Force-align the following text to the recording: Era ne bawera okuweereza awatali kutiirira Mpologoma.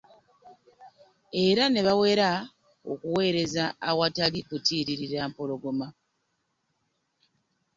Era 1.45 1.63
ne 1.71 1.81
bawera 1.87 2.31
okuweereza 2.91 3.65
awatali 3.89 4.39
kutiirira 4.47 5.21
Mpologoma. 5.31 5.87